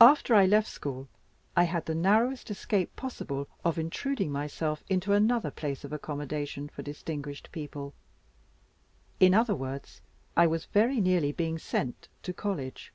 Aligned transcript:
After 0.00 0.34
I 0.34 0.46
left 0.46 0.68
school, 0.68 1.06
I 1.54 1.64
had 1.64 1.84
the 1.84 1.94
narrowest 1.94 2.50
escape 2.50 2.96
possible 2.96 3.46
of 3.62 3.78
intruding 3.78 4.32
myself 4.32 4.82
into 4.88 5.12
another 5.12 5.50
place 5.50 5.84
of 5.84 5.92
accommodation 5.92 6.70
for 6.70 6.80
distinguished 6.80 7.52
people; 7.52 7.92
in 9.20 9.34
other 9.34 9.54
words, 9.54 10.00
I 10.34 10.46
was 10.46 10.64
very 10.64 10.98
nearly 10.98 11.30
being 11.30 11.58
sent 11.58 12.08
to 12.22 12.32
college. 12.32 12.90